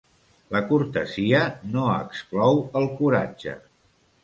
[0.53, 1.41] La cortesia
[1.77, 3.57] no exclou el coratge.